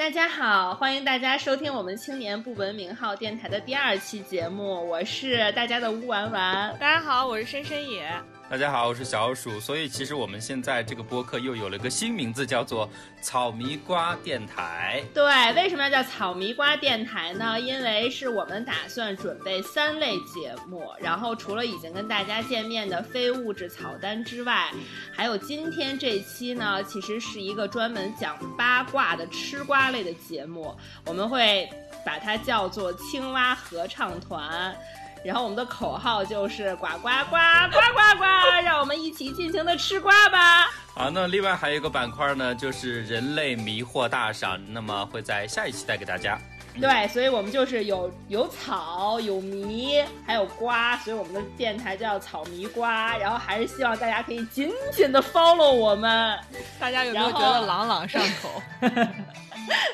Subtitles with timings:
[0.00, 6.74] 大家好，欢迎大家收听我们青年不文明号电台的第二期节目，我是大家的吴丸丸。
[6.78, 8.10] 大家好，我是深深野。
[8.50, 9.60] 大家好，我是小鼠。
[9.60, 12.90] 所以其实我们现在这个播客又有了个新名字，叫做
[13.22, 15.04] 草迷瓜电台。
[15.14, 17.60] 对，为什么要叫草迷瓜电台呢？
[17.60, 24.72] 因为是我们打算准备三类节目，然后除了已经跟大家见面的非物质草单之外，
[25.14, 30.76] 还有今天这期呢，其实是一个专门讲八卦的吃瓜类的节目，
[31.06, 31.70] 我们会
[32.04, 34.76] 把它叫做青蛙合唱团。
[35.24, 37.36] 然后我们的口号就是呱呱呱
[37.70, 38.24] 呱呱呱，
[38.64, 40.66] 让我们一起尽情的吃瓜吧。
[40.94, 46.38] 好，那另外还有一个板块呢，就是人类迷惑大赏，那么会在下一期带给大家。
[46.80, 53.16] 对，所以我们就是有有草有迷还有瓜，所以我们的电台叫草迷瓜。
[53.18, 56.38] 然后还是希望大家可以紧紧的 follow 我们。
[56.78, 58.62] 大家有没有觉得朗朗上口？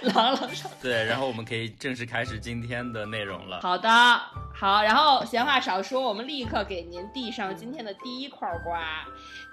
[0.02, 0.76] 朗朗上口。
[0.82, 3.60] 对，然后我们可以正式开始今天的内容了。
[3.60, 3.88] 好的。
[4.58, 9.04] 好，然后闲话少说，我们立刻给您递上今天的第一块瓜，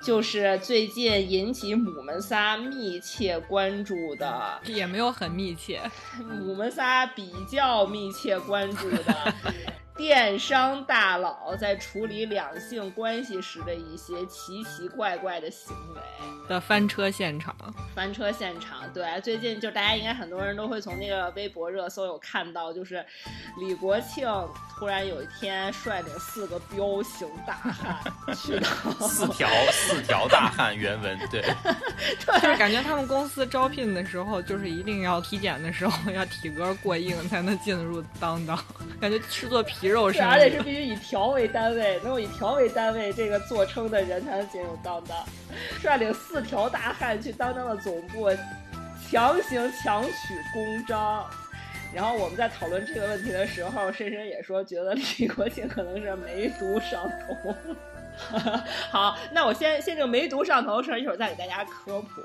[0.01, 5.81] 就是最近引起母们仨密切关注的，也没有很密切，
[6.39, 9.33] 母们仨比较密切关注的。
[10.03, 16.01] 电商大佬在处理两性关系时的一些奇奇怪怪的行为
[16.49, 17.55] 的翻车现场，
[17.95, 23.03] 翻车现场，对，最近就大家应该很多人都会从那个微博热搜有看到，就是
[23.57, 24.27] 李国庆
[24.77, 27.97] 突然有一天率领四个彪形大汉
[28.35, 31.41] 去到四条四条大汉原文，对，
[32.19, 38.61] 就是感觉他们公司招聘的时候，就是一定要体检的时候要体格过硬才能进入当当，
[38.99, 39.92] 感觉吃做皮。
[39.93, 45.17] 肉是，而且是必须以条为单位，能有以条为单位这个做称的人才能进入当当。
[45.81, 48.29] 率领四条大汉去当当的总部，
[49.09, 50.09] 强行强取
[50.53, 51.25] 公章。
[51.93, 57.53] 然后我们在讨论这个问题的时候，深深也说觉得李国庆可能是梅毒上头。
[58.91, 62.21] 好，那我先先这个梅毒上头的事儿，一会儿再给大家科普。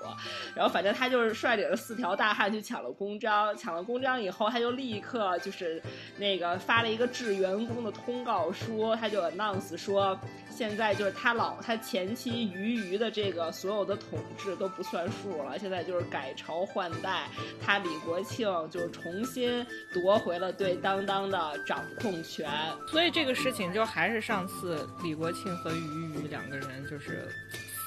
[0.54, 5.82] 然后反正他就是率领了四条大汉去抢了公章，抢了公章以后，他就立刻就是
[6.16, 10.18] 那个发了一个致员工的通告书，他就 announce 说。
[10.50, 17.28] 现在就是他老他前妻鱼鱼的这个所有的统治都不算数了，现在就是改朝换代，
[17.64, 22.50] 他李国庆就是重新夺回了对当当的掌控权。
[22.90, 27.28] 所以这个事情就还是上次李国庆和鱼鱼两个人就是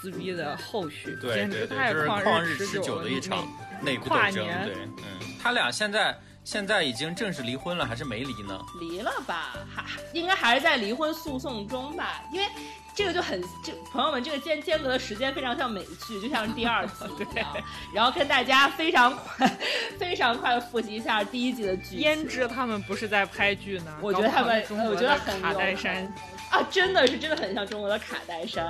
[0.01, 3.47] 撕逼的后续，简直太旷日持久的一场
[3.81, 4.33] 内部斗争。
[4.33, 6.17] 对，嗯，他俩现在。
[6.43, 8.59] 现在已经正式离婚了，还是没离呢？
[8.79, 12.23] 离了吧，还应该还是在离婚诉讼中吧。
[12.33, 12.47] 因为
[12.95, 17.55] 这个就很，就朋友们，这个间间隔的时间非常像美剧，就像是第二季一样。
[17.93, 19.47] 然后跟大家非常快、
[19.99, 21.97] 非常快的复习一下第一季的剧。
[21.97, 23.95] 焉知他们不是在拍剧呢？
[24.01, 26.11] 我觉得他们，我觉得卡戴珊。
[26.51, 28.63] 啊，真的是真的很像中国的卡戴珊，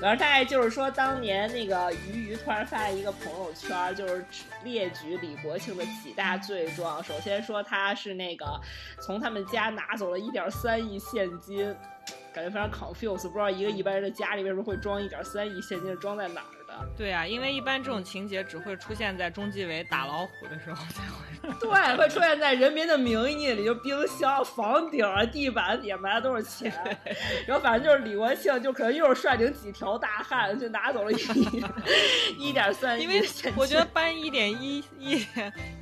[0.00, 4.24] 然后大概就是说，当年那个鱼鱼突然发了一个朋友圈，就是
[4.64, 7.02] 列举李国庆的几大罪状。
[7.04, 8.60] 首先说他是那个
[9.00, 11.72] 从他们家拿走了一点三亿现金，
[12.34, 16.59] 感觉非常 confused，不知道一个一般人的家里为什么会装一点三亿现金，装在哪儿？
[16.96, 21.30] 对啊，因为一般这种情节只会出现在中纪委打老虎的时候才会。
[21.58, 26.70] 对，会出现在《人民的名义》里，就冰箱、房顶、地板底埋的都是钱。
[27.46, 31.16] 然后反正就是李国庆，就可能又是率领几条大汉，就拿走了一
[32.38, 33.04] 一点三亿。
[33.04, 33.22] 因为
[33.56, 35.26] 我觉得搬一点一亿、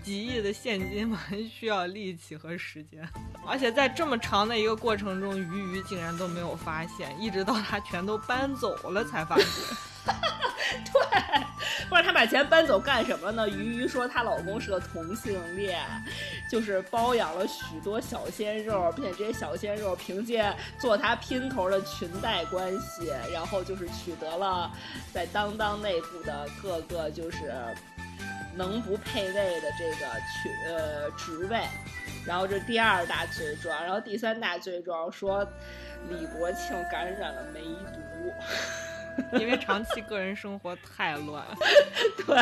[0.02, 1.18] 几亿的现金嘛
[1.50, 3.06] 需要力气和时间，
[3.46, 9.46] 而且在这么长的一个过程中，鱼鱼竟然都没有发现，一直到他全都搬走了才发现。
[10.92, 11.00] 对，
[11.88, 13.48] 不知道她把钱搬走干什么呢？
[13.48, 15.80] 鱼鱼说她老公是个同性恋，
[16.50, 24.70] 就是包养了许多小鲜肉，并且这些小鲜肉凭借做他拼头的裙带关系，然后就是取得了
[25.12, 27.52] 在当当内部的各个就是
[28.54, 30.06] 能不配位的这个
[30.42, 31.60] 群呃职位。
[32.26, 35.46] 然后这第二大罪状，然后第三大罪状说
[36.10, 38.32] 李国庆感染了梅毒。
[39.40, 41.44] 因为长期个人生活太乱，
[42.26, 42.36] 对。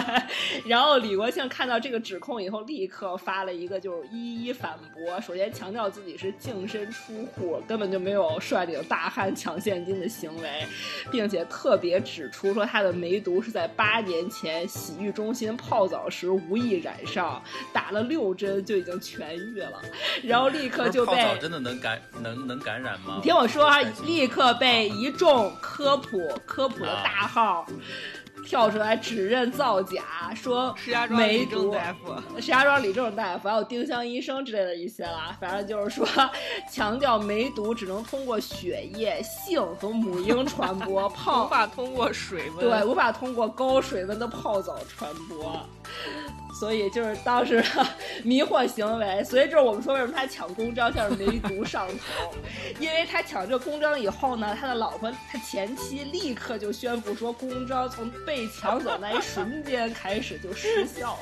[0.64, 5.20] 然后李国庆看到这个指控以后，立刻发了一个就是一一反驳。
[5.20, 10.67] 首先强调自己是净身出户，根本就没有率领大汉抢现金的行为，
[11.11, 17.43] 并且特别指出说他的梅毒是在八年前洗浴中心泡澡时无意染上，
[17.73, 19.81] 打了六针就已经痊愈了。
[20.23, 23.14] 然后立刻就被泡澡真的能感能能感染吗？
[23.17, 26.66] 你听我说啊，立刻被一众科普科。
[26.67, 27.65] 科普的大号
[28.45, 30.03] 跳出来指认造假，
[30.35, 36.07] 说石家庄李正大夫、石家庄李正大夫还有丁香医生之类的一些啦，反正就是说
[36.73, 45.61] 强调梅毒只能通过血液、性和母婴传播， 泡无法通过水温，对，无法通过高水温的泡澡传播。
[46.58, 47.62] 所以就是当时
[48.23, 52.35] 迷惑行为，所以就是我们说为什么他抢公章像是梅毒上头，
[52.81, 61.19] 因为他抢这公章以后呢，他的老婆他前妻立刻就宣布说公章从被抢走那一瞬间开始就失效，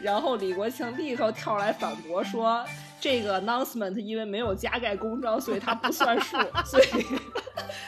[0.00, 2.64] 然后李国庆立刻跳出来反驳说
[3.00, 6.86] 这个 announcement 因为没有加盖公章，所以他不算数，所以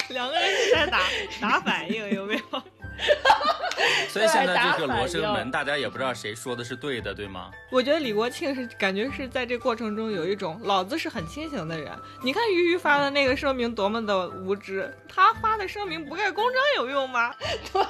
[0.08, 1.00] 两个人是在打
[1.40, 2.42] 打反应，有没有？
[4.08, 7.50] 所以现在这个罗生门，大家也不知道谁说的是对的，对吗？
[7.70, 11.92] 我觉得李国庆是感觉是在这过程中有一种老子是很清醒的人。
[12.22, 17.32] 你看鱼鱼发的那个声明多么的无知，他发的声明不盖公章有用吗？
[17.72, 17.82] 对。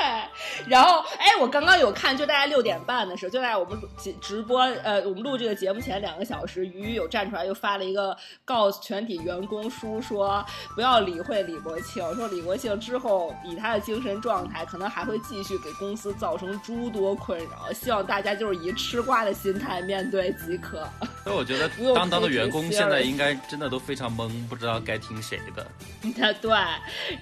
[0.67, 10.45] 然后，哎，我刚刚有看，就大概六点半的时候，就在我们直直播，呃，我们录这个节目前两个小时，鱼鱼有站出来又发了一个告全体员工书，说
[10.75, 20.87] 不要理会李国庆，说李国庆之后以他的精神状态，可能还会继续给公司造成诸多困扰，希望大家就是以吃瓜的心态面对即可。
[21.25, 25.67] 所以我觉得当当的员工现在应该真的都非常懵，不知道该听谁的。
[26.41, 26.51] 对，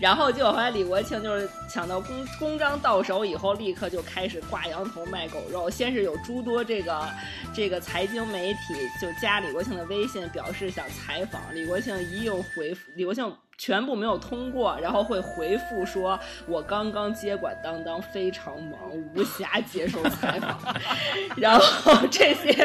[0.01, 5.71] 然后结果后来李国庆就是抢到公公章到手以后，立刻就开始挂羊头卖狗肉。
[5.71, 7.09] 先是有诸多这个
[7.55, 13.33] 这个财经媒体就加李国庆的微信，表示想采访李国庆，一应回复李国庆。
[13.59, 18.79] 全部没有通过，然后会回复说：“我刚刚接管当当，非常忙，
[19.15, 20.57] 无暇接受采访。
[21.37, 22.57] ”然后这些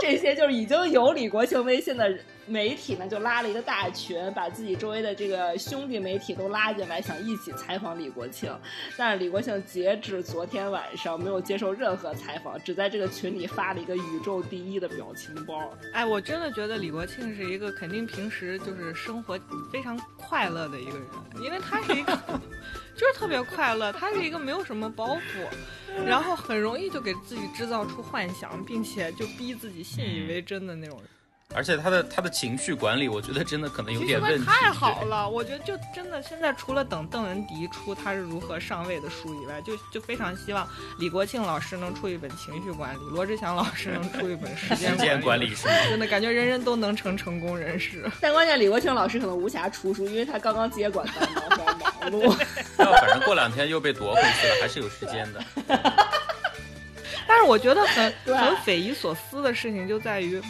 [0.00, 2.08] 这些就是已经有李国庆微信的
[2.50, 8.52] 媒体呢，就拉了一个大群，把自己周围的这个兄弟媒体都拉进来，想一起采访李国庆。
[8.96, 15.72] 但是李国庆截至昨天晚上没有接受任何采访，只在这个群里发了一个宇宙第一的表情包。
[15.92, 19.38] 哎，我真的觉得李国庆是一个肯定平时就是生活
[19.72, 19.98] 非常。
[20.16, 21.06] 快乐的一个人，
[21.42, 22.12] 因为他是一个，
[22.96, 23.92] 就是特别快乐。
[23.92, 31.06] 他是一个没有什么包袱，然后很容易就给自己制造出幻想，并且就逼自己信以为真的那种人。
[31.52, 34.46] 而且他的他的情绪管理，我觉得真的可能有点问题。
[34.46, 40.68] 太好了，我觉得就真的现在除了等邓文迪出他是如何上位的书以外，就就非常希望
[41.00, 45.52] 李国庆老师能出一本情绪管理，罗志祥老师能出一本时间管理，
[45.90, 48.08] 真的感觉人人都能成成功人士。
[48.20, 52.22] 但关键李国庆老师可能无暇出书，因为他刚刚接管当当，非常忙碌。
[52.78, 55.44] 要反正过两天又被夺回去了，还是有时间的。
[57.26, 60.40] 但是我觉得很很匪夷所思的事情就在于。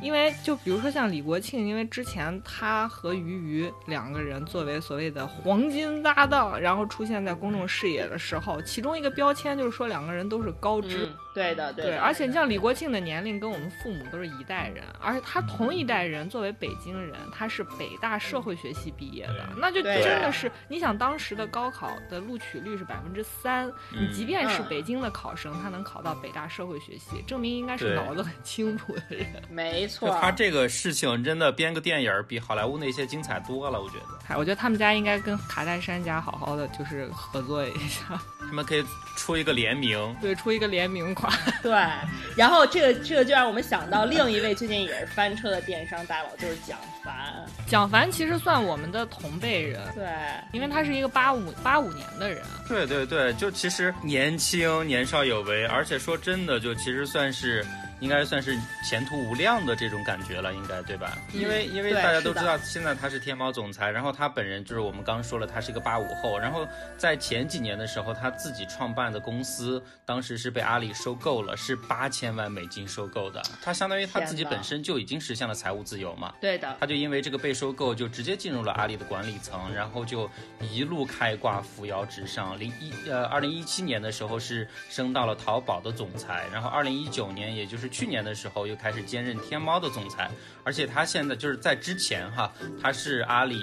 [0.00, 11.08] 因为就比如说像李国庆，因为之前他和俞渝两个人作为所谓的黄金搭档，然后出现在公众视野的时候，其中一个标签就是说两个人都是高知。
[11.34, 11.96] 对的，对。
[11.96, 29.26] 而且像李国庆的年龄跟我们父母都是一代人，而且他同一代人作为北京人，他是北大社会学系毕业的，那就真的是你想当时的高考的录取率是百分之三，你即便是北京的考生，他能考到北大社会学系，证明应该是脑子很清楚的人。
[29.50, 29.88] 没。
[29.88, 34.18] 错，他这个事情真的编个电影比好莱坞那些精彩多了，我觉得。
[34.28, 38.84] 哎，我觉得他们家应该跟卡戴珊家好好的就是合作一下，他们可以
[39.16, 41.32] 出一个联名，对，出一个联名款。
[41.62, 41.72] 对，
[42.36, 47.14] 然后这个这个就让我们想到另一位最近也是翻车的电商大佬，就是蒋凡。
[47.66, 50.06] 蒋凡其实算我们的同辈人，对，
[50.52, 52.40] 因为他是一个八五八五年的人。
[52.68, 57.64] 对对对，就其实年轻年少有为，而且说真的，就其实算是。
[58.00, 58.56] 应该算是
[58.88, 61.16] 前途无量的这种感觉了，应该对吧？
[61.32, 76.34] 因为因为大家都知道，现在他是天猫总裁，然后他本人就是我们刚说了，他是个八五后，然后在前几年的时候，他自己创办的公司，当时是被阿里收购了，是八千万美金收购的，他相当于他自己本身就已经实现了财务自由嘛。
[76.40, 76.76] 对的。
[76.80, 82.58] 他就因为这个被收购，就直接进入了阿里的管理层，然后就一路开挂，扶摇直上。
[82.58, 90.30] 零一呃，二零一七年的时候是升到了淘宝的总裁，然后二零一九年，也就是去年的时候又开始兼任天猫的总裁，
[90.62, 93.58] 而且他现在就是在之前哈，他是阿里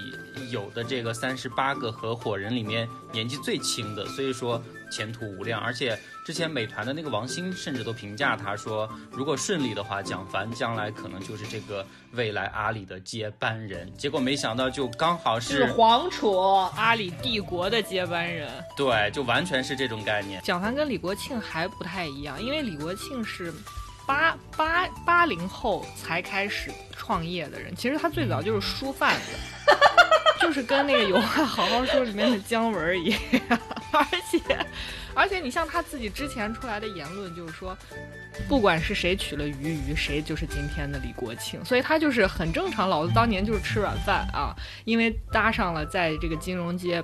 [0.51, 5.59] 有的这个三十八个合伙人里面年纪最轻的，所以说前途无量。
[5.61, 13.91] 而且之前美团的那个王兴甚至都评价他说，如果顺利的话，蒋凡将来可能就是这个未来阿里的接班人。
[13.97, 16.35] 结果没想到就刚好是黄楚
[16.75, 20.41] 阿里帝国的接班人，对，就完全是这种概念。
[20.41, 23.53] 蒋凡跟李国庆还不太一样，因为李国庆是。
[24.05, 29.31] 八八八零后才开始创业的人，其实他最早就是书贩子，
[30.41, 33.19] 就是跟那个有话好好说里面的姜文一样。
[33.91, 34.65] 而且，
[35.13, 37.77] 而且你像他自己之前出来的言论，就是说，
[38.47, 42.89] 不管是谁娶了鱼鱼，谁就是今天的李国庆，所以他就是很正常。
[42.89, 47.03] 老子当年就是吃软饭啊，因为搭上了在这个金融街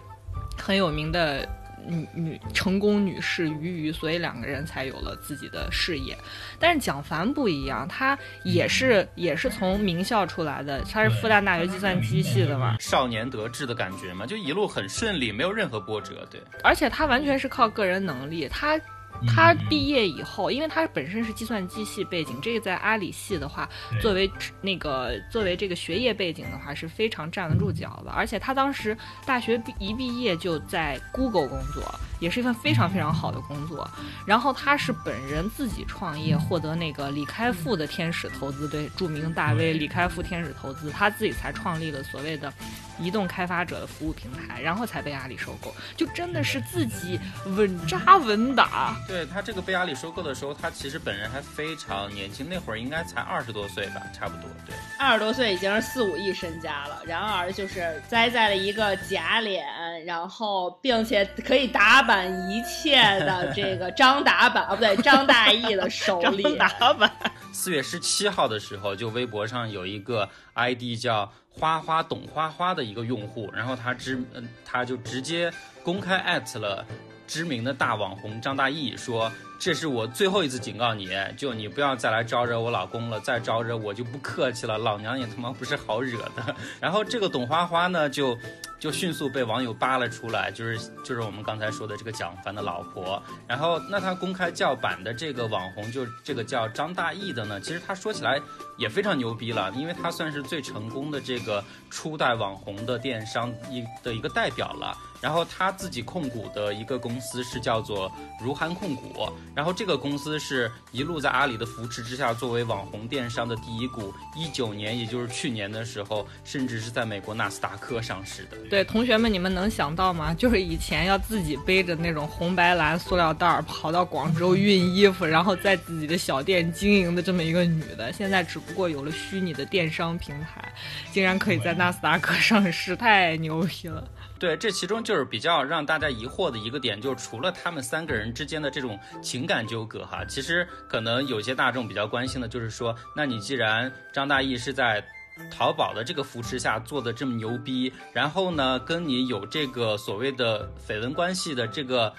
[0.57, 1.47] 很有名的。
[1.87, 6.17] 女女成功女士鱼鱼，所以两个人才有了自己的事业。
[6.59, 16.27] 但是蒋凡不一样，他也是也是从名校出来的，他是复旦大学计算机系的嘛，少年得志的感觉嘛，就一路很顺利，没有任何波折。
[16.29, 18.79] 对，而且他完全是靠个人能力，他。
[19.27, 23.69] 他毕业以后，因为他本身是计算机系背景，这个在阿里系的话，
[24.01, 24.29] 作为
[24.61, 28.11] 那个作为这个学业背景的话，是非常站得住脚的。
[28.11, 31.83] 而且他当时大学一毕业就在 Google 工作，
[32.21, 33.85] 也是一份非常非常好的工作。
[34.25, 42.53] 然后他是本人自己创业，获得那个李开复的天使投资，对著名大 V 李开复天使投资，他自己才创立了所谓的。
[42.99, 48.95] 移动开发者的服务平台，然后才被阿里收购，就真的是自己稳扎稳打。
[49.07, 54.43] 对他这个被阿里收购的时候，他其实本人还非常年轻，那会儿应该才二十多岁吧，差不多。
[54.67, 57.01] 对，二十多岁已经是四五亿身家了。
[57.07, 59.65] 然而就是栽在了一个假脸，
[60.05, 62.10] 然后并且可以打板
[62.49, 66.43] 一切的这个张打板啊，不对，张大奕的手里。
[66.43, 67.11] 张打板。
[67.51, 71.31] 四月十七号的时候，就微博上有一个 ID 叫。
[71.53, 75.51] 花花懂花花的一个用户，然后他直嗯，他就直接
[75.83, 76.85] 公开艾特了
[77.31, 81.07] 知名的大网红张大奕，说这是我最后一次警告你，
[81.37, 86.53] 就你不要再来招惹我老公了，再招惹我就不客气了，老娘也他妈不是好惹的。
[86.81, 88.37] 然后这个董花花呢，就。
[88.81, 93.21] 就迅速被网友扒了出来，就是就是我们刚才说的这个蒋凡的老婆。
[93.47, 98.41] 然后，那他公开叫板的这个网红，就这个叫张大奕的呢，其实他说起来
[98.79, 104.97] 也非常牛逼了，因为他算是最成功的这个初代网红的电商一的一个代表了。
[105.21, 108.11] 然后他自己控股的一个公司是叫做
[108.41, 118.57] 如涵控股，然后这个公司是一路在阿里的扶持之下，作为网红电商的第一股，一九年也就是去年的时候，甚至是在美国纳斯达克上市的。
[118.69, 120.33] 对，同学们，你们能想到吗？
[120.33, 130.73] 就是以前要自己背着那种红白蓝塑料袋儿跑到广州运衣服，然后在自己的小店经营的这么一个女的，现在只不过有了虚拟的电商平台，
[131.11, 134.03] 竟然可以在纳斯达克上市，太牛逼了。
[134.41, 145.05] 对，这其中就是比较让大家疑惑的一个点，就是除了他们三个人之间的这种情感纠葛哈，其实可能有些大众比较关心的就是说，那你既然张大奕是在
[145.51, 152.11] 淘宝的这个扶持下做的这么牛逼，然后呢，跟你有这个所谓的绯闻关系的这个。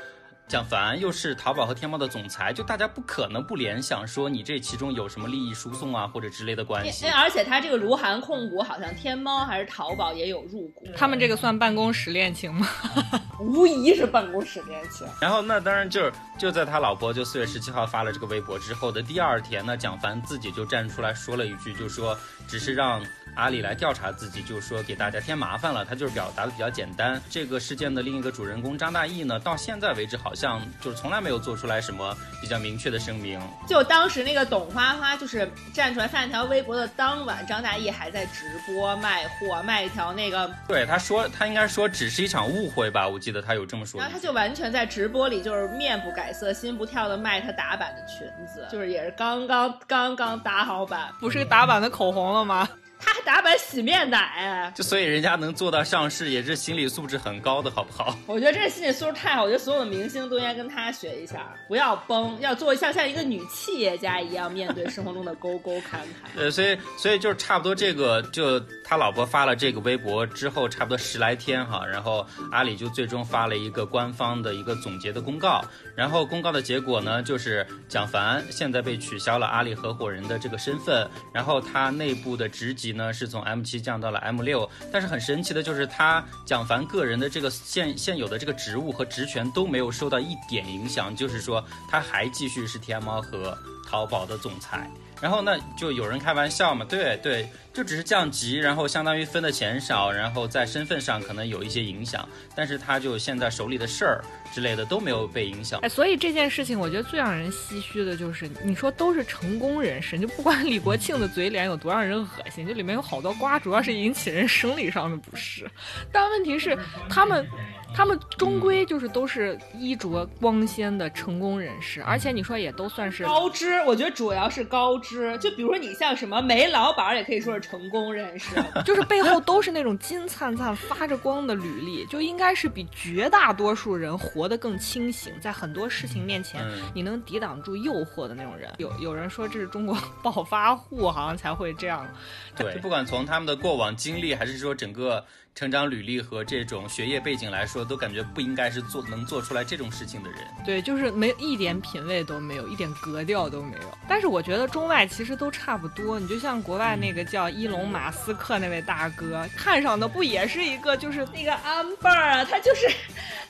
[0.53, 7.07] 蒋凡又是淘宝和天猫的总裁，就大家不可能不联想说你这其中有什么利益输送啊或者之类的关系。
[7.07, 12.69] 而且他这个如涵控股好像天猫还是淘宝也有入股，他们这个算办公室恋情吗？
[13.41, 15.07] 无疑是办公室恋情。
[15.23, 22.15] 然后那当然就是就在他老婆就四月十七号发了这个微博之后的第二天呢，蒋凡自己就站出来说了一句，就说
[22.47, 23.03] 只是让。
[23.35, 25.85] 阿里来调查自己，就是说给大家添麻烦了。
[25.85, 27.21] 他就是表达的比较简单。
[27.31, 33.41] 这个事件的另一个主人公张大奕呢，到现在为止好像就是从来没有做出来什么比较明确的声明。
[33.67, 40.51] 就当时那个董花花就是站出来发一条微博的当晚，张大奕还在直播卖货，卖一条那个。
[40.69, 43.99] 对，他说他应该说只是一场误会吧，我记得他有这么说。
[43.99, 52.69] 然后他就完全在直播里就是面不改色心不跳的卖他打版的裙子，就是也是刚刚刚刚打好版，不是打版的口红了吗？
[53.05, 58.17] 他还打版洗面奶，就所以人家能做到上市，也是心理素质很高的，好不好？
[58.27, 66.31] 我觉得这心理素质太好，我觉得所有的明星都应该跟他学一下，不要崩，要做像像一个女企业家一样面对生活中的沟沟坎坎。
[66.37, 75.65] 对，所以所以就是差不多这个，就他老婆发了这个微博之后，差不多十来天哈，然后阿里就最终发了一个官方的一个总结的公告，
[75.97, 81.05] 然后公告的结果呢，就是蒋凡现在被取消了阿里合伙人的这个身份，
[81.35, 82.92] 然后他内部的职级。
[82.93, 93.57] 呢，是从 M 七降到了 M 六，但是很神奇的就是他蒋凡个人的这个现现有的这个职务和职权都没有受到一点影响，就是说他还继续是天猫和
[93.89, 94.91] 淘宝的总裁。
[95.23, 104.21] 然后呢，就有人开玩笑嘛，对对，就只是降级，然后相当于分的钱少，然后在身份上可能有一些影响，但是他就现在手里的事儿
[104.53, 105.79] 之类的都没有被影响。
[105.83, 115.71] 哎，所以这件事情，我觉得最让人唏嘘的就是，你说都是成功人士，就不管李国庆的嘴脸有多让人恶心，就里面有好多瓜，主要是引起人生理上的不适，
[116.11, 116.77] 但问题是
[117.09, 117.47] 他们。
[117.95, 125.12] 他们终归就是都是衣着光鲜的成功人士，而且你说也都算是高知，我觉得主要是高知。
[125.13, 125.37] 知。
[125.39, 136.65] 就比如说你像什么煤老板，也可以说是成功人士， 就是背后都是那种金灿灿、发着光的履历，就应该是比绝大多数人活得更清醒，在很多事情面前，
[136.95, 138.73] 你能抵挡住诱惑的那种人。
[138.79, 142.09] 有有人说这是中国 暴发户好像才会这样。
[142.57, 145.25] 对，不管从他们的过往经历，还是说整个。
[145.55, 150.39] 成长履历和这种学业背景来说，都感觉不应该是做能做出来这种事情的人。
[150.65, 153.99] 对，就是没一点品味都没有，一点格调都没有。
[154.09, 156.19] 但是我觉得中外其实都差不多。
[156.19, 162.89] 你就像国外那个叫伊隆马斯克那位大哥，看上的不也是一个就是那个 amber 啊，他就是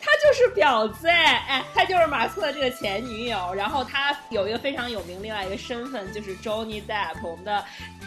[0.00, 3.54] 他就是婊子哎哎，他就是马斯克这个前女友。
[3.54, 7.64] 然后他有一个非常有名另外一个身份，就是 Johnny Depp，我们的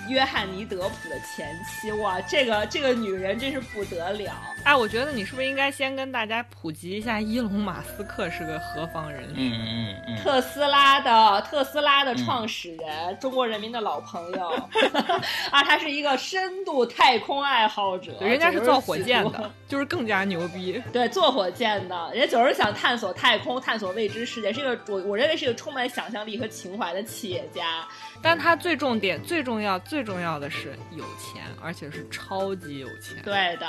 [0.09, 1.93] 约翰尼德普的前妻。
[1.93, 3.84] 哇，这个这个女人真是不。
[3.85, 4.31] 得了！
[4.63, 9.29] 哎，我觉得你是不是应该先跟大家普及一下伊隆马斯克是个何方人？
[9.35, 14.49] 嗯嗯嗯，特斯拉的特斯拉的创始人，中国人民的老朋友
[15.51, 18.13] 啊，他是一个深度太空爱好者。
[18.21, 20.81] 人家是造火箭的，就是更加牛逼。
[20.91, 27.87] 对，做火箭的，人家就是想探索太空，探索未知世界，是一个我我认为是一个充满想象力和情怀的企业家。
[28.21, 33.21] 但他最重点、最重要、最重要的是有钱，而且是超级有钱。
[33.23, 33.67] 对的。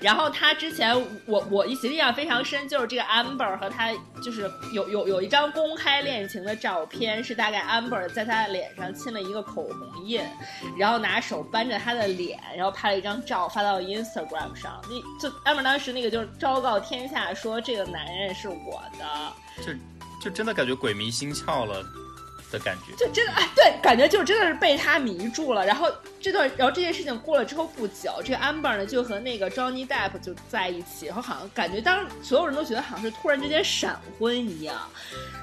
[0.00, 0.94] 然后他之前，
[1.26, 3.92] 我我印象非常深，就是这个 Amber 和他
[4.22, 10.20] 就是有有有一张公开恋情的照片，是大概 Amber 在他的脸上亲了一个口红印，
[10.76, 14.82] 然后拿手扳着他的脸，然后拍了一张照发到 Instagram 上。
[14.88, 19.32] 那就 Amber 当时那个就是昭告天下说这个男人是我的，
[19.64, 19.72] 就
[20.22, 21.84] 就真的感觉鬼迷心窍了。
[22.52, 25.64] 的感觉就真的哎，对，感觉就真的是被他迷住了。
[25.64, 25.90] 然后
[26.20, 34.76] 这段，然后这件事情过了之后不久，这个 Amber 呢就和那个 Johnny Depp 就在一起，然后好像感觉当所有人都觉得好像是突然之间闪婚一样。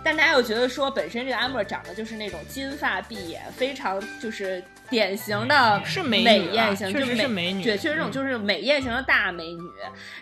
[0.04, 9.72] 但大家又觉得说，本身这个 Amber 长得就是那种金发碧眼，非常就是典型的是美艳型，确实是美女，对，确实这种就是美艳型的大美女。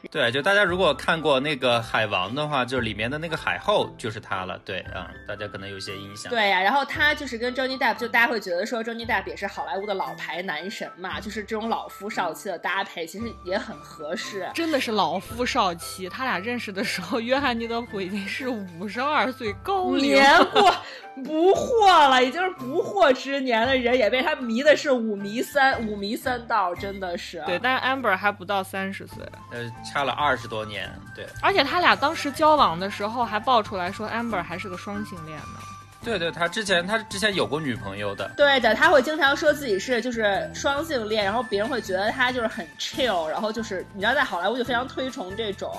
[0.09, 4.57] 对，就大家如果看过那个海王的话，就里面的那个海后就是她了。
[4.63, 6.29] 对啊，大家可能有些印象。
[6.29, 6.77] 对呀，然后。
[6.77, 14.47] 然后他就是跟 Johnny Depp，就大家会觉得说 Johnny Depp 也是好莱坞的老牌男神嘛，就是这种老夫少妻的搭配，其实也很合适。
[14.53, 20.71] 真的是老夫少妻，他俩认识的时候，约翰尼德普已经是五十二岁高龄，年过
[21.23, 27.41] 不惑了，已经是不惑之年的人，也被他迷的是五迷三五迷三道，真的是。
[27.45, 30.89] 对，但是 Amber 还不到三十岁，呃，差了二十多年。
[31.15, 35.59] 对，而且他俩当时交往的时候还爆出来说 Amber 还是个双性恋呢。
[36.03, 38.29] 对对，他之前他之前有过女朋友的。
[38.37, 45.71] 对的，他会经常说自己是就是双性恋，然后别人会觉得他就是很 chill，然后就是你知道在好莱坞就非常推崇这种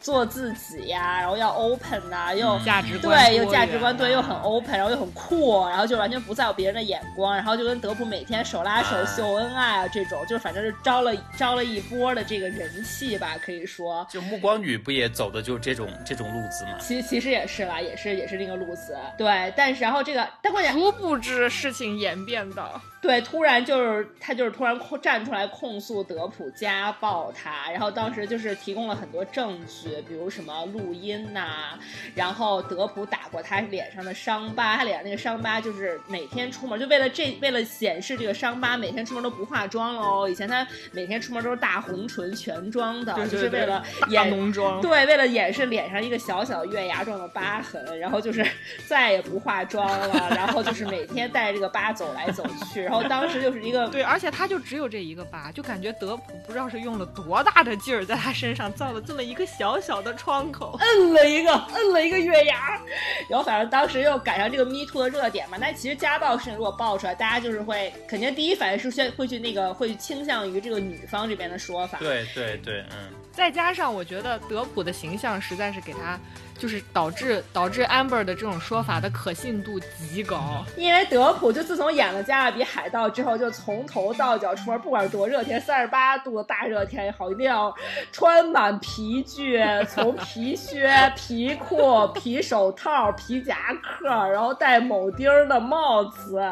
[0.00, 14.06] 做自己呀，然后要 open 呐，又价值观对，又价值观对，又很 open，然后又很酷，然后就完全不在乎别人的眼光，然后就跟德普每天手拉手秀恩爱啊，这种就是反正是招了招了一波的这个人气吧，可以说。
[14.10, 16.76] 就暮光女不也走的就这种这种路子吗？
[16.80, 19.82] 其其实也是啦，也是也是那个路子，对，但是。
[19.82, 22.80] 然后这个，但关键殊不知事情演变的。
[23.00, 31.78] 对，突然就是他就是突然站出来控诉德普家暴他，然后当时就是提供了很多证据，比如什么录音呐，
[32.14, 40.28] 然后德普打过他脸上的伤疤，他脸上那个伤疤就是每天出门就为了这为了显示这个伤疤，每天出门都不化妆喽。
[40.28, 48.46] 以前他每天出门都是大红唇全妆的，就是为了掩浓妆，对，为了掩饰脸上一个小小月牙状的疤痕，然后就是
[48.86, 52.89] 再也不化妆了，然后就是每天带着这个疤走来走去。
[52.90, 62.80] 然后当时就是一个对，而且他就只有这一个疤，就感觉德普不知道是用了多大的劲儿，在他身上造了这么一个小小的窗口，摁了一个，摁了一个月牙。
[63.28, 71.98] 然后反正当时又赶上这个 Me Too 的热点嘛，但其实家暴事情如果爆出来，大家就是会肯定第一反应是先会去那个会倾向于这个女方这边的说法。
[71.98, 73.14] 对对对，嗯。
[73.40, 76.20] 再加上我觉得德普的形象实在是给他。
[76.60, 87.74] 就是导致导致 Amber 的这种说法的可信度极高， 因为德普就自从演了《加勒比海盗》之后，就从头到脚出门，不管多热天，三十八度的大热天也好，一定要
[88.12, 96.42] 穿满皮具，从皮靴、 皮裤、皮手套、皮夹克，然后戴铆钉的帽子，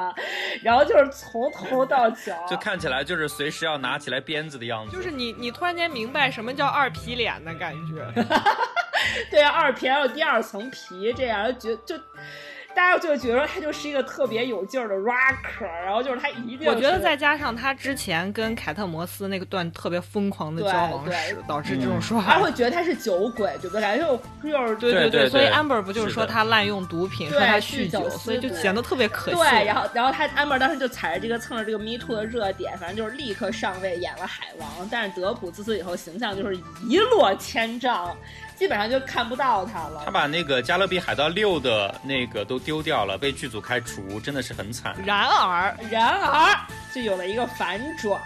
[0.62, 4.96] 然后就是从头到脚，就看起来就是随时要拿起来鞭子的样子。
[4.96, 8.07] 就是你你突然间明白什么叫二皮脸的感觉。
[9.31, 11.97] 对啊，二皮还有第二层皮，这样就觉就。
[12.79, 23.81] 大家就觉得他就是一个特别有劲儿的 rocker，然后就是他一定我觉得再加上他之前跟凯特摩斯那个段特别疯狂的交往史，导致这种说法，他会觉得他是酒鬼，对不对？
[23.81, 24.12] 感觉又
[24.49, 29.38] 又是对对对，所以 Amber 不就是说他滥用毒品，说他酗酒，所以就显得特别可笑。
[29.38, 38.17] 对，然后然后他 Amber 当时就踩着这个蹭着这个 Me Too 的热点，反正就是立刻上位演了海王，但是德普自此以后形象就是一落千丈。
[38.59, 40.03] 基本上就看不到他了。
[40.05, 44.97] 他把那个《加勒比海盗六》的那个都丢掉了，被剧组开除，真的是很惨。
[45.07, 46.59] 然而，然而
[46.92, 48.21] 就有了一个反转。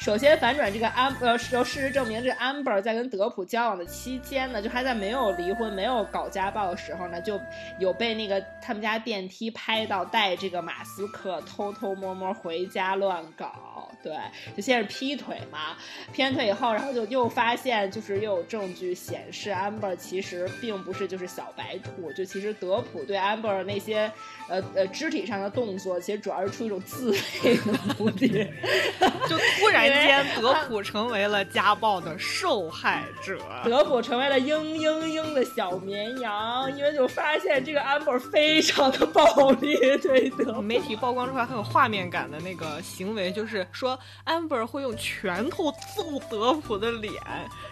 [0.00, 7.40] 首先反转，这个安呃，事实证明，这个 Amber 在跟德普交往的期间呢，就还在没有离婚、没有搞家暴的时候呢，就
[7.78, 13.88] 有被那个他们家电梯拍到带这个马斯克偷偷摸摸回家乱搞。
[14.04, 14.14] 对，
[14.54, 15.76] 就先是劈腿嘛，
[16.12, 24.12] 劈完腿以后，然后就又发现，就是又有证据显示，amber 其实并不是就是小白兔，就其实德普对 amber 那些。
[24.46, 28.28] 呃呃，肢体上的动作其实主要是出于一种自卫的目的，
[29.26, 43.93] 就突然间德普成为了家暴的受害者， 德普成为了嘤嘤嘤的小绵羊，因为就发现这个 amber 非常的暴力，对德媒体曝光出来很有画面感的那个行为，就是说
[44.26, 47.14] amber 会用拳头揍德普的脸，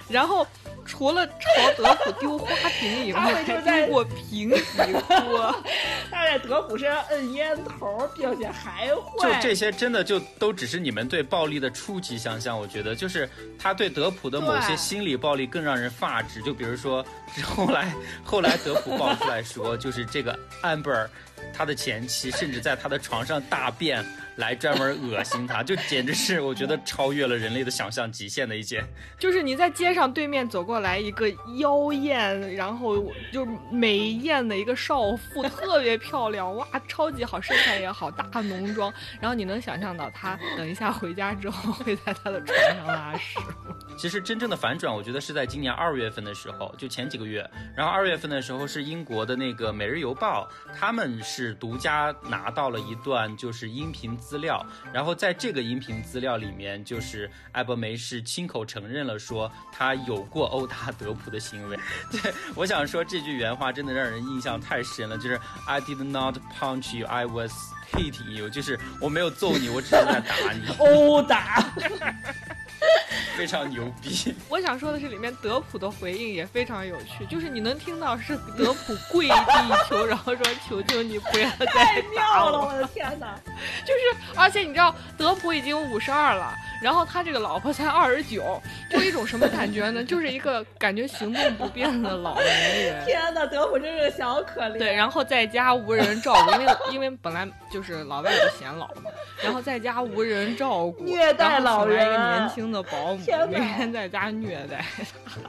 [0.09, 0.47] 然后
[0.87, 1.35] 除了朝
[1.77, 2.49] 德普丢花
[2.81, 5.55] 瓶以外，还丢过平底锅，
[6.11, 6.63] 他在德。
[6.63, 12.57] 普身上摁烟头，并且还会就这些，真的就都只是你们对暴力的初级想象。
[12.57, 16.41] 我觉得，就是他对德普的某些心理暴力更让人发指。
[16.41, 17.05] 就比如说，
[17.45, 21.09] 后来后来德普爆出来说，就是这个 Amber，
[21.53, 24.05] 他的前妻甚至在他的床上大便。
[24.37, 28.83] 来专门恶心他， 就简直是我觉得超越了人类的想象极限的一件。
[29.19, 38.93] 就是你在街上对面走过来一个妖艳，然后就美艳的一个少妇，特别漂亮，哇，超级好，身材也好，大浓妆。
[39.21, 43.39] 然后你能想象到她等一下回家之后会在她的床上拉屎？
[43.99, 47.49] 其实真正的反转，我觉得是在今年二月份的时候，就前几个月。
[47.77, 54.17] 然后二月份的时候是英国的那个《每日邮报》，他们是独家拿到了一段就是音频。
[54.23, 61.79] 资料，然后在这个音频资料里面，就是艾伯梅是亲口承认了，说他有过殴打德普的行为。
[62.11, 67.53] 对，我想说这句原话真的让人印象太深了，就是 I did not punch you, I was
[67.93, 71.73] hitting you，就是我没有揍你，我只是在打你， 殴打。
[73.37, 74.35] 非常牛逼！
[74.49, 80.37] 我想说的是，里面德普的回应也非常有趣，就是你能听到是 德普跪地求饶，说
[80.69, 83.39] ：“求求你不要再打了！”我的天哪！
[83.85, 86.55] 就是，而且你知道，德普已经五十二了。
[86.83, 90.03] 然后他这个老婆才二十九，就一种什么感觉呢？
[90.05, 93.05] 就是一个感觉行动不便的老年人。
[93.07, 94.79] 天哪，德普真是小可怜。
[94.79, 99.11] 对，然后在家无人照顾，因为因为本来就是老外就显老嘛，
[99.43, 104.85] 然后在家无人照顾，虐待老人，一个年轻的保姆，每天在家虐待
[105.25, 105.41] 他。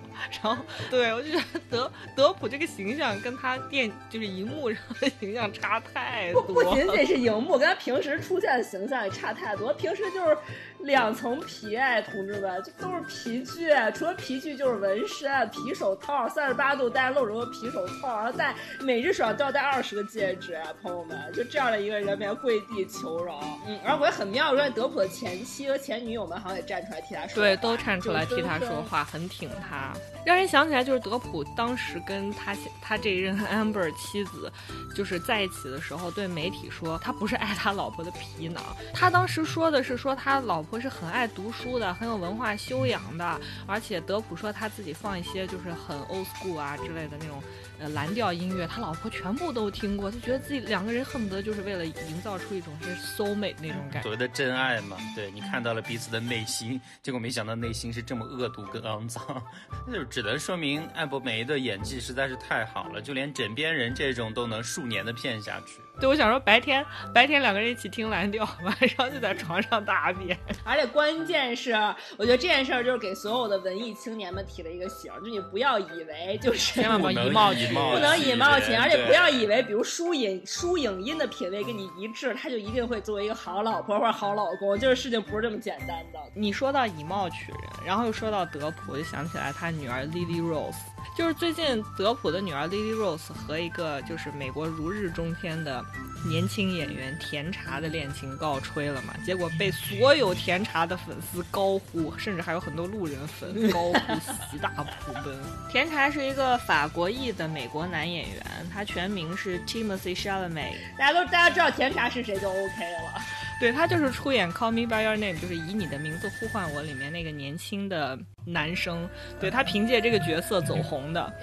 [0.43, 6.41] 然后，对我就觉得德德普这个形象跟他电就是荧幕上的形象差太多。
[6.43, 9.73] 不仅仅是荧幕，跟他平时出现的形象也差太多。
[9.73, 10.37] 平时就是
[10.83, 11.39] 两层。
[11.45, 23.39] 皮哎，同志们，这都是皮具，除了皮具就是纹身、皮手套，三十八度戴露着的皮手套，然后戴每只手上都要戴二十个戒指，朋友们，就这样的一个人，面跪地求饶。
[23.67, 29.93] 嗯，然后我也很妙，说德普的前妻和前女友们好像也站出来替他说，对，都站出来替他说话，很挺他。
[30.25, 34.51] 让人想起来，就是德普当时跟他他这一任 Amber 妻子
[34.95, 41.13] 就是在一起的时候，对媒体说他不是爱他老婆的皮囊，他当时说的是说他老婆我是很。
[41.13, 47.39] 爱读书的，很有文化修养的，而且德普说他自己放一些就是很 old school 啊之类的那种。
[47.79, 54.01] 呃，蓝调音乐，他老婆全部都听过，他觉得自己两个人恨不得就是为了营造出一种是 soul mate 那种感觉。
[54.01, 59.23] 所谓的真爱嘛，对你看到了彼此的内心，结果没想到内心是这么恶毒跟肮脏，
[59.85, 65.79] 那就只能说明艾伯梅的演技实在是太好了，就连枕边人这种都能数年的骗下去。
[65.99, 70.37] 对，我想说白天白天两个人一起听蓝调，晚上就在床上大便。
[70.65, 71.71] 而且关键是，
[72.17, 77.67] 我觉得这件事儿就是给所有的文艺青年们提了一个醒，就你不要以为就是千万不以貌取。
[77.73, 84.77] 不能以貌取人，而且不要以为，比如输影输影音的品味跟你一致，他就一定会作为一个好老婆或者好老公。
[84.77, 86.19] 就是事情不是这么简单的。
[86.33, 90.73] 你说到以貌取人，然后又说到德普，我就想起来他女儿 Lily Rose。
[91.15, 95.83] 就是最近德普的女儿 Lily Rose 和一个就是美国如日中天的
[96.25, 104.13] 年轻演员甜茶的恋情告吹了嘛，结果被所有甜茶的粉丝高呼，甚至还有很多路人粉 高呼
[104.51, 105.39] 喜大普奔。
[105.69, 113.21] 甜茶是一个法国裔的美国男演员，他全名是 Timothy Chalamet，大家都大家知道甜茶是谁就 OK 了。
[113.63, 119.07] 对他就是出演《Call Me by Your Name》，就是以你的名字呼唤我里面那个年轻的男生。
[119.39, 121.33] 对他凭借这个角色走红的，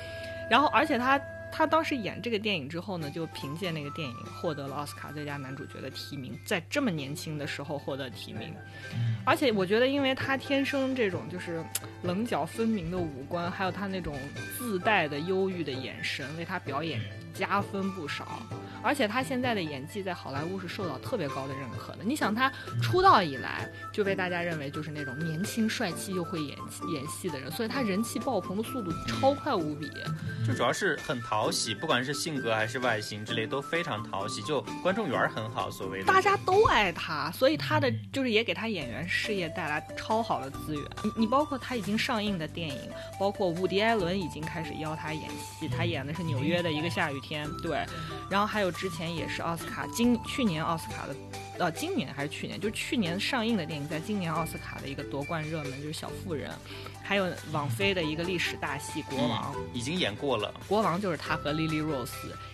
[0.50, 1.18] 然后而且他
[1.50, 8.54] 他当时演这个电影之后呢，就凭借那个电影获得了奥斯卡最佳男主角的提名，在这么年轻的时候获得提名。
[9.24, 11.64] 而且我觉得，因为他天生这种就是
[12.02, 14.14] 棱角分明的五官，还有他那种
[14.58, 17.00] 自带的忧郁的眼神，为他表演
[17.34, 18.42] 加分不少。
[18.82, 21.98] 而且他现在的演技在好莱坞是受到特别高的认可的。
[22.02, 22.50] 你想，他
[22.82, 26.56] 出道以来就被大家认为就是那种年轻帅气又会演
[26.94, 29.90] 演戏的人，所以他人气爆棚的速度超快无比。
[30.46, 35.70] 就主要是很讨喜，不管是性格还是外形之类都非常讨喜，就观众缘很好。
[35.70, 40.82] 所谓的大家都爱他，所以他的就是也给他演员事业带来超好的资源。
[41.04, 47.86] 你你包括他已经上映的电影，包括伍迪·艾伦已经开始邀他演戏，他演的是纽约的一个下雨天，对，
[48.28, 48.70] 然后还有。
[48.80, 51.14] 之前也是奥斯卡，今去年奥斯卡的，
[51.60, 56.50] 呃，今年还是去年，就去年上映的电影，在今年奥斯卡的一个夺冠热门就是《小妇人》，
[57.02, 62.10] 还有网飞的一个历史大戏《国王》，已经演过了，《国王》就是他和 Lily Rose。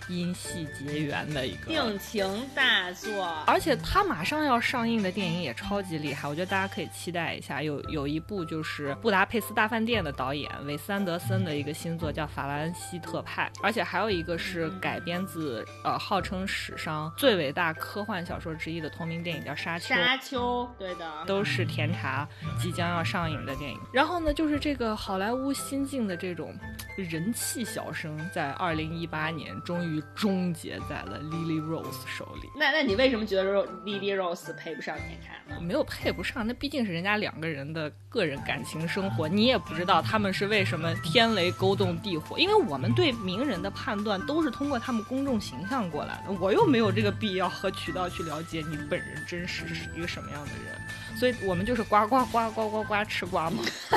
[0.08, 7.60] 因戏结缘的一个定情大作，而且他马上要上映的电影也超级厉害，我觉得大家可以期待一下。
[7.60, 19.94] 有有一部就是《布达佩斯大饭店》的导演韦斯安德森的一个新作叫《法兰西特派》，而且还有一个是改编自呃号称史上最伟大科幻小说之一的同名电影叫《沙丘》。
[19.98, 22.26] 沙丘，对的，都是甜茶
[22.58, 23.78] 即将要上映的电影。
[23.92, 26.54] 然后呢，就是这个好莱坞新晋的这种
[26.96, 30.02] 人气小生，在二零一八年终于。
[30.14, 32.48] 终结在了 Lily Rose 手里。
[32.56, 33.44] 那那你为什么觉得
[33.84, 35.60] Lily Rose 配不上甜茶呢？
[35.60, 42.38] 没有配不上，那毕竟是人家两个人的个人感情生活，你也不知道他们是为什么天雷勾动地火。
[42.38, 50.74] 因为我们对名人的判断都是通过他们公众形象过来的，我又没有这个必要和渠道去了解你本人真实是一个什么样的人。
[51.18, 53.62] 所以我们就是呱呱呱呱呱呱吃瓜嘛。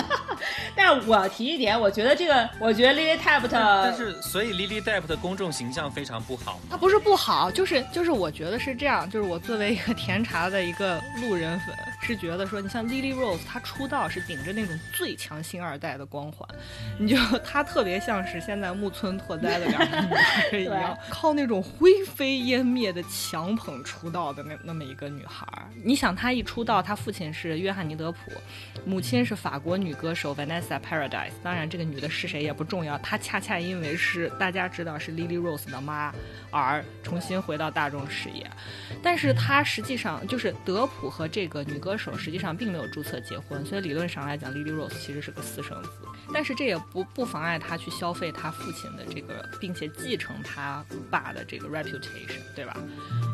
[0.76, 6.60] 但是我提一点，我觉得这个，我觉得 Lily Tap 的但是所以 Lily Tap 的公众形象非常不好。
[6.70, 16.48] 他不是不好，就是就是我觉得是这样，就是我作为一个 甜茶的一个路人粉，是觉得说，你像 Lily Rose，她出道是顶着那种最强星二代的光环，
[16.98, 25.46] 你就她特别像是现在木村拓哉的两个女孩一样，靠那种灰飞烟灭的强捧出道的那那么一个女孩。
[25.84, 28.32] 你想她一出道，她父亲是约翰尼德普，
[28.86, 31.34] 母亲是法国女歌手 Vanessa Paradise。
[31.44, 36.14] 当然，这个女的是谁也不重要，她恰恰因为是大家知道是 Lily Rose 的妈，
[36.50, 38.50] 而重新回到大众视野。
[39.04, 45.90] 但是她实际上就是德普和这个女歌手实际上并没有注册结婚，所以理论上来讲，Lily Rose 其实是个私生子。
[46.34, 52.78] 但是这也不不妨碍他去消费他父亲的这个，并且继承他爸的这个 reputation，对吧？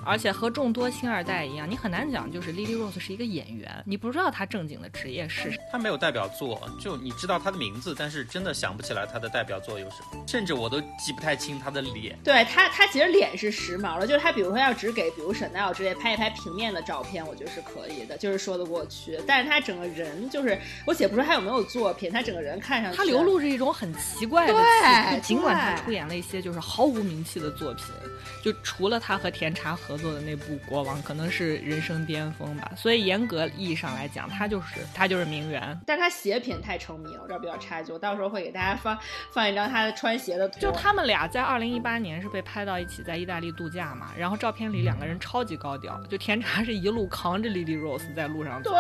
[0.06, 5.52] 而且和众多星二代一样，你很难讲就是 Lily Rose 是一个演员，你不知道他正经的职业是。
[5.72, 12.18] 他没有代表作，就你知道他的名字，但是真的想不起来他的代表作有什么，甚至我都记不太清他的脸。
[12.24, 19.20] 对他，他其实脸是时髦的，就是他，比如说要只给比如 Chanel 之类拍一拍平面的照片，我觉得是可以的，就是说得过去。
[19.28, 27.86] 但是他整个人就是，我写不出他有没有作品，他整个人看上去，他流露着一种很奇怪的气质，尽管他出演了一些就是毫无名气的作品，
[28.44, 30.46] 就除了他和甜茶合作的那部。
[30.68, 37.92] 国王可能是人生巅峰吧，所以严格意义上来讲，他就是他就是名媛，但他鞋品太成名，这比较差距。
[37.92, 38.98] 我到时候会给大家放
[39.32, 40.60] 放一张他的穿鞋的图。
[40.60, 48.72] 就他们俩在二零一八年是被拍到一起在意大利度假嘛，然后照片里两个人超级高调，就甜茶是一路扛着 Lily Rose 在路上走。
[48.72, 48.80] 对，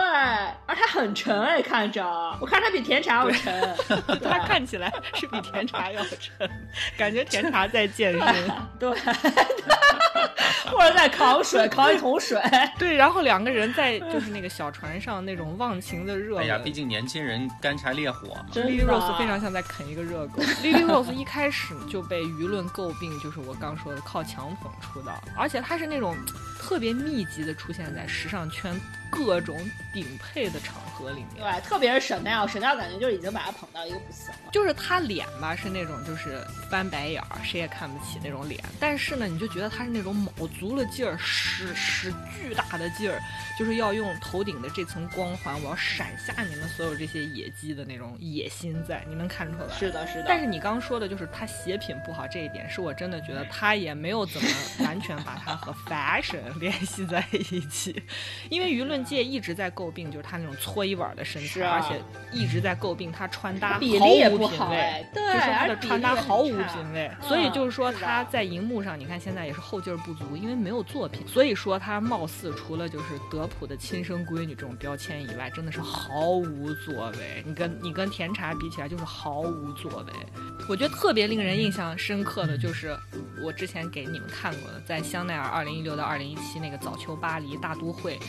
[0.66, 2.06] 而他很沉哎，看着，
[2.42, 3.76] 我看他比甜茶要沉，
[4.22, 6.50] 他看起来是比甜茶要沉，
[6.98, 8.92] 感觉甜茶在健身， 对，
[10.72, 11.94] 或者在扛水扛。
[11.94, 12.42] 一桶水，
[12.78, 16.40] 对，然后两个人在就是那个小船上那种忘情的热。
[16.40, 18.46] 哎呀，毕竟年轻人干柴烈火嘛。
[18.54, 20.42] Lily Rose 非常像在啃一个热狗。
[20.64, 26.18] Lily Rose 一开始就被舆论诟病，就是我刚说的靠强捧出道，而且她是那种
[26.60, 28.74] 特别密集的出现在时尚圈。
[29.10, 29.58] 各种
[29.94, 34.52] 顶配的场合里面，对，特别是沈奈沈奈感觉就是已经把他捧到一个不行了。
[34.52, 38.64] 就是他脸吧，是那种就是翻白眼儿，谁也看不起那种脸。
[38.80, 43.22] 但是呢，你就觉得他是那种卯足了劲儿，使使巨大的劲儿，
[43.58, 49.74] 就是要用头顶的这层光环，我要闪下你们所有这些野鸡的那种野心在，你能看出来？
[49.78, 50.26] 是的，是的。
[50.28, 54.48] 但是你刚说的就是他鞋品不好这一点，是我真的觉得他也没有怎么
[54.80, 58.02] 完全把它和 fashion 联系在一起，
[58.50, 77.44] 因为舆论界一直在诟病就是他那种搓衣板的身材，而且一直在诟病他穿搭毫无品味，对，就是他的穿搭毫无品味，所以就是说他在荧幕上，你看现在也是后劲儿不足，因为没有作品，所以说他貌似除了就是德普的亲生闺女这种标签以外，真的是毫无作为。
[77.46, 80.14] 你跟你跟甜茶比起来，就是毫无作为。
[80.70, 82.98] 我觉得特别令人印象深刻的就是
[83.44, 88.20] 我之前给你们看过的，在香奈儿二零一六到二零一七那个早秋巴黎大都会。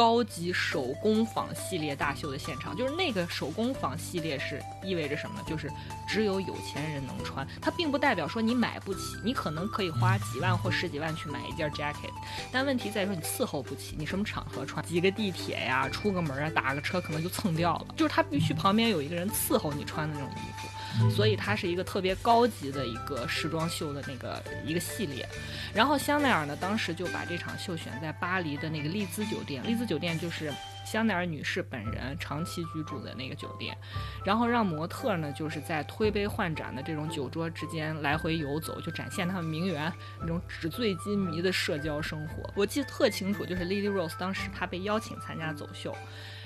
[0.00, 5.42] 高级手工坊系列大秀的现场，就是那个手工坊系列是意味着什么？
[5.46, 5.70] 就是
[6.08, 12.08] 只有有钱人能穿，它并不代表说你买不起，你可能可以花几万或十几万去买一件 jacket，
[12.50, 14.82] 但问题在于说你伺候不起，你什么场合穿？
[14.86, 17.94] 挤个地铁呀，出个门啊，打个车可能就蹭掉了。
[17.94, 25.28] 就是它必须旁边有一个人伺候你穿的那种衣服，所以它是一个特别高级的一个时装秀的那个一个系列。
[25.74, 30.54] 然后香奈儿呢，当时就把这场秀选在巴黎的那个丽兹酒店，丽兹酒店就是
[30.86, 33.76] 香奈儿女士本人长期居住的那个酒店，
[34.24, 42.48] 然后让模特呢就是在推杯换盏的这种酒桌之间来回游走，就展现他们名媛那种纸醉金迷的社交生活。
[42.54, 45.92] 我记得特清楚，就是 Lily Rose 当时她被邀请参加走秀，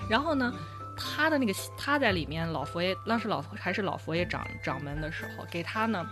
[0.09, 0.51] 然后呢，
[0.97, 6.03] 她的那个她在里面，老佛爷当时老还是老佛爷掌掌门的时候，给她呢。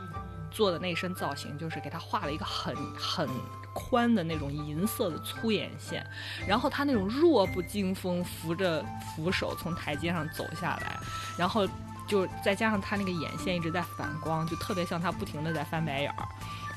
[0.55, 3.27] 做的那身造型就是给他画了一个很很
[3.73, 6.07] 宽的那种银色的粗眼线，
[6.47, 10.99] 然后他那种弱不禁风扶着扶手从台阶上走下来，
[11.39, 11.67] 然后
[12.07, 16.29] 就再加上他那个眼线一直在反光，就特别像他不停的在翻白眼儿。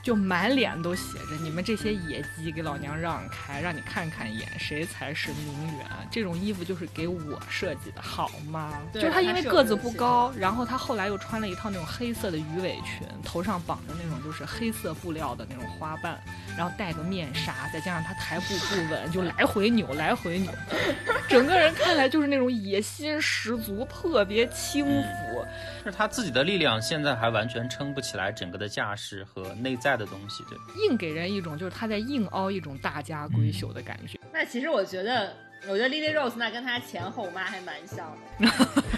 [0.06, 8.72] 就满脸都写着“你们这些野鸡，给老娘让开，让你看看一眼，谁才是名媛？”这种衣服就是给我设计的，好吗？
[8.94, 16.16] 就是他因为个子不高，然后她后来又穿了一套那种黑色的鱼尾裙，头上绑着那种就是黑色布料的那种花瓣，
[16.56, 20.52] 然后戴个面纱，再加上她台步不稳，就来回扭，来回扭，
[21.28, 25.44] 整个人看来就是那种野心十足，特别轻浮。
[25.84, 29.95] 是她自己的力量现在还完全撑不起来整个的架势和内在。
[29.96, 34.20] 的东西，对，硬给人一种就是他在硬凹一种大家闺秀的感觉。
[34.34, 35.34] 那其实我觉得，
[35.68, 38.52] 我觉得 Lily Rose 那跟她前后妈还蛮像的。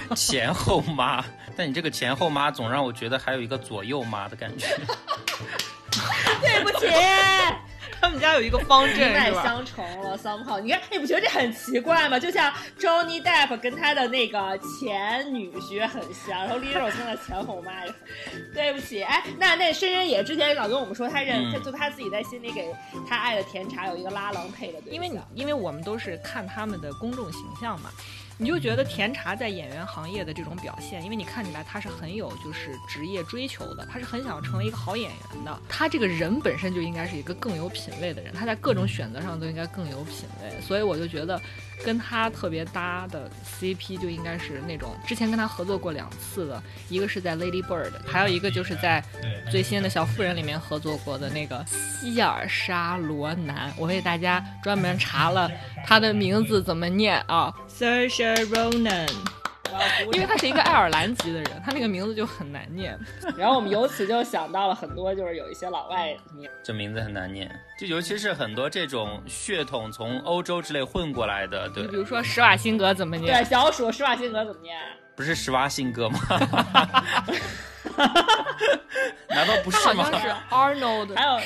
[0.15, 1.23] 前后妈，
[1.55, 4.67] 但你这个前后妈总让我觉得还有一个左右妈的感觉。
[6.41, 6.88] 对不起。
[8.01, 10.15] 他们家有一个方阵，一脉相承了。
[10.17, 12.19] 三炮，你看，你不觉得这很奇怪吗？
[12.19, 18.53] 就像 Johnny Depp 跟他的那个前女婿很像，然后 Lily Rose 的前后妈也很。
[18.53, 22.73] 对不起，哎，那那深深也之前老跟我们说，他认就他自己在心里给
[23.07, 27.89] 他爱的甜茶有一个拉郎配的，因为你因为我们都是看他们的公众形象嘛。
[28.39, 35.60] 你就觉得甜茶在演员行业的这种表现，因为你看起来他是很有就是职业追求的，他是很想成为一个好演员的。
[35.67, 40.62] 他这个人本身就应该是一个更有品位的人，他在各种选择上都应该更有品位。
[40.62, 41.41] 所以我就觉得
[41.84, 49.04] 跟他特别搭的 CP 就应该是那种之前跟他合作过两次的，一个是在 Lady Bird，还有一个就是在
[49.50, 53.73] 最新的小妇人里面合作过的那个希尔莎罗南。
[53.78, 55.50] 我为大家专门查了
[55.86, 57.52] 他的名字怎么念啊。
[57.78, 59.08] Saoirse Ronan，
[60.13, 62.98] 因为他是一个爱尔兰籍的人，他那个名字就很难念。
[63.38, 67.48] 然后我们由此就想到了很多，就是有一些老外名，这名字很难念。
[67.80, 71.88] 就尤其是很多这种血统从欧洲之类混过来的，对。
[71.88, 73.44] 比如说施瓦辛格怎么念？
[73.44, 74.76] 对，小鼠施瓦辛格怎么念？
[75.16, 76.20] 不是施瓦辛格吗？
[79.30, 80.04] 难道不是吗？
[80.04, 81.40] 好像是 Arnold，还有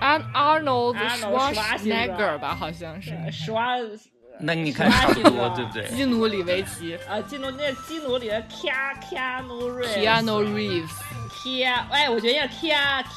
[0.00, 2.54] Arnold Schwarzenegger 吧？
[2.54, 4.00] 好像是 Schwarz。
[4.38, 5.88] 那你看差不多，对不对？
[5.88, 12.68] 基努里维奇啊，基努那基努里的 Keanu Reeves，Keanu Reeves，K 哎，我觉得叫 K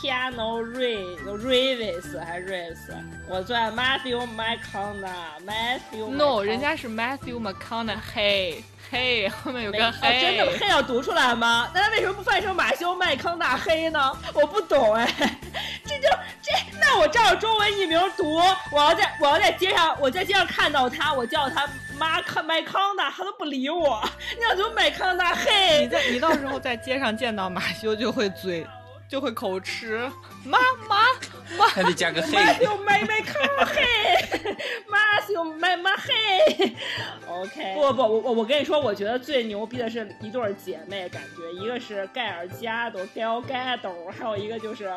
[0.01, 2.95] Keanu Reeves 还是 Reeves？
[3.27, 8.63] 我最爱 Matthew McConaughey，Matthew No，人家是 Matthew McConaughey。
[8.91, 11.69] 嘿，后面有个嘿，真的嘿要读出来吗？
[11.75, 14.12] 那他为什么不翻译成马修麦康纳黑呢？
[14.34, 15.05] 我不懂哎，
[15.86, 16.10] 这就
[16.41, 18.38] 这，那我照着中文译名读，
[18.71, 24.02] 我要在我要在街上，我在街上看到他，我叫他妈康麦康纳，他都不理我。
[24.38, 28.65] 你要读麦康纳嘿，你在你到时候在街上见到马修就会嘴。
[29.10, 30.08] 就会口吃，
[30.45, 31.06] 妈妈妈，
[31.73, 32.31] 还得加个嘿。
[32.31, 33.35] 马修麦麦康
[33.65, 34.57] 嘿，
[34.88, 36.75] 马修麦麦嘿。
[37.27, 44.91] OK，不，不不，我我我跟你说，我觉得最牛逼的是一对姐妹，感觉一个是盖尔加朵 Gal Gadot，还有一个就是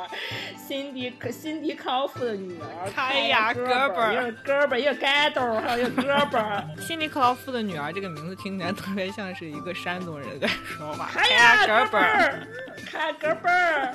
[0.57, 6.43] 辛迪辛迪康夫的女儿开雅戈戈本一个是戈本，一个 Gadot，还有一个戈本。
[6.81, 11.11] 辛迪克劳夫的女儿这个名字听起来特别像是一个山东人在说话。
[11.13, 12.47] 开雅呀，戈本儿，
[12.91, 13.95] 开戈本儿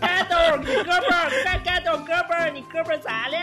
[0.00, 1.58] ，Gadot 你戈本儿，开
[1.88, 3.36] Gadot 戈本儿，你胳膊儿咋了？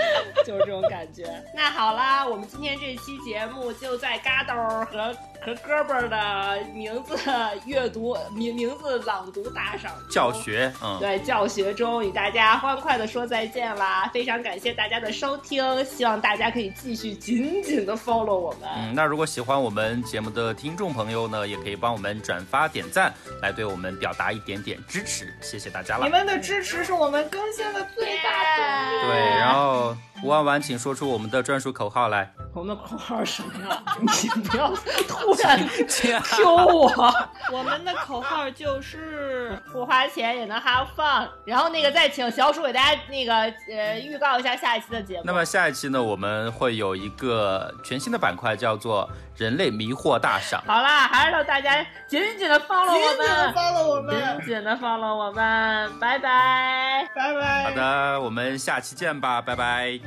[0.44, 1.24] 就是这种感觉。
[1.56, 7.16] 那好啦，我们今天这期节目就在 Gadot 和和胳膊儿的名字
[7.64, 14.10] 阅读名名字朗读大赏教学，嗯，对教学中与大家欢快的说再见啦！
[14.12, 18.68] 非常感谢大家的收听，希望大家可以继续紧紧的 follow 我们。
[18.76, 26.04] 嗯，那如果喜欢我们节目的听众朋友呢，也可以帮我们转发点赞，来对我们表达一点点支持，谢谢大家了。
[26.04, 29.12] 你们的支持是我们更新的最大动力。
[29.12, 32.32] 对，然后吴婉婉，请说出我们的专属口号来。
[32.54, 33.82] 我们的口号是什么呀？
[34.00, 34.70] 你不要
[35.06, 35.58] 突然
[35.88, 37.14] Q 我，
[37.52, 41.28] 我们的口号就是不花钱也能 have fun。
[41.44, 43.34] 然后那个再请小鼠给大家那个
[43.70, 45.22] 呃预告一下下一期的节目。
[45.26, 50.62] 那么下一期呢，我们会有一个全新的板块，叫做“人类迷惑大赏”。
[50.66, 57.06] 好啦，还是让大家紧紧的 follow 我们紧紧的，follow 我们，紧紧的 follow 我们，拜拜。
[57.14, 57.64] 拜拜。
[57.64, 60.00] 好的，我们下期见吧，拜拜。